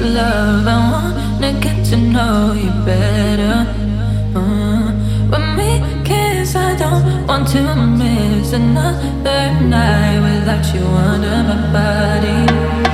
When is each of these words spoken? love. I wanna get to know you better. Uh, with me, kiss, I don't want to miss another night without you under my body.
love. 0.00 0.66
I 0.66 0.78
wanna 0.92 1.52
get 1.60 1.84
to 1.86 1.96
know 1.96 2.52
you 2.52 2.70
better. 2.84 3.66
Uh, 4.34 4.92
with 5.30 5.46
me, 5.56 5.70
kiss, 6.04 6.54
I 6.56 6.76
don't 6.76 7.26
want 7.26 7.48
to 7.48 7.62
miss 8.00 8.52
another 8.52 9.60
night 9.60 10.20
without 10.20 10.64
you 10.74 10.84
under 10.86 11.42
my 11.48 11.58
body. 11.72 12.93